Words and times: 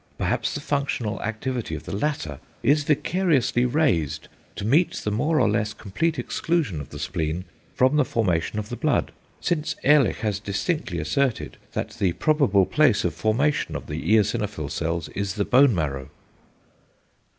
Perhaps 0.17 0.55
the 0.55 0.61
functional 0.61 1.21
activity 1.21 1.75
of 1.75 1.83
the 1.83 1.95
latter 1.95 2.39
is 2.63 2.85
vicariously 2.85 3.65
raised 3.65 4.29
to 4.55 4.65
meet 4.65 4.93
the 4.93 5.11
more 5.11 5.39
or 5.39 5.47
less 5.47 5.75
complete 5.75 6.17
exclusion 6.17 6.81
of 6.81 6.89
the 6.89 6.97
spleen 6.97 7.45
from 7.75 7.97
the 7.97 8.03
formation 8.03 8.57
of 8.57 8.69
the 8.69 8.75
blood; 8.75 9.11
since 9.41 9.75
Ehrlich 9.85 10.21
has 10.21 10.39
distinctly 10.39 10.97
asserted 10.97 11.57
that 11.73 11.91
the 11.99 12.13
probable 12.13 12.65
place 12.65 13.03
of 13.05 13.13
formation 13.13 13.75
of 13.75 13.85
the 13.85 14.01
eosinophil 14.15 14.71
cells 14.71 15.07
is 15.09 15.35
the 15.35 15.45
bone 15.45 15.75
marrow." 15.75 16.09